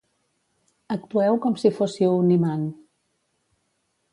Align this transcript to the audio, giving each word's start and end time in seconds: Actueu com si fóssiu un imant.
Actueu 0.95 1.37
com 1.43 1.57
si 1.65 1.73
fóssiu 1.81 2.15
un 2.25 2.33
imant. 2.37 2.67